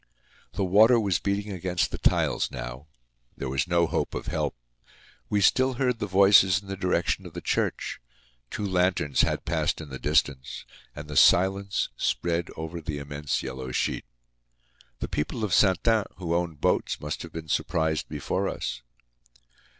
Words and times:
The 0.53 0.63
water 0.65 0.99
was 0.99 1.19
beating 1.19 1.51
against 1.51 1.91
the 1.91 1.99
tiles 1.99 2.49
now. 2.49 2.87
There 3.37 3.49
was 3.49 3.67
no 3.67 3.85
hope 3.85 4.15
of 4.15 4.25
help. 4.25 4.55
We 5.29 5.41
still 5.41 5.73
heard 5.75 5.99
the 5.99 6.07
voices 6.07 6.59
in 6.59 6.67
the 6.67 6.75
direction 6.75 7.27
of 7.27 7.33
the 7.33 7.39
church; 7.39 8.01
two 8.49 8.65
lanterns 8.65 9.21
had 9.21 9.45
passed 9.45 9.79
in 9.79 9.89
the 9.89 9.99
distance; 9.99 10.65
and 10.95 11.07
the 11.07 11.15
silence 11.15 11.89
spread 11.97 12.49
over 12.57 12.81
the 12.81 12.97
immense 12.97 13.43
yellow 13.43 13.71
sheet. 13.71 14.05
The 15.01 15.07
people 15.07 15.43
of 15.43 15.53
Saintin, 15.53 16.05
who 16.15 16.33
owned 16.33 16.59
boats, 16.61 16.99
must 16.99 17.21
have 17.21 17.31
been 17.31 17.47
surprised 17.47 18.09
before 18.09 18.49
us. 18.49 18.81